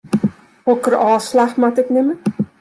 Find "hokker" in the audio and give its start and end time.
0.67-0.95